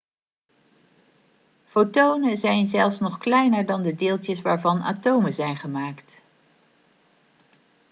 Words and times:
fotonen 1.69 2.37
zijn 2.37 2.65
zelfs 2.65 2.99
nog 2.99 3.17
kleiner 3.17 3.65
dan 3.65 3.81
de 3.81 3.95
deeltjes 3.95 4.41
waarvan 4.41 4.81
atomen 4.81 5.33
zijn 5.33 5.57
gemaakt 5.57 6.11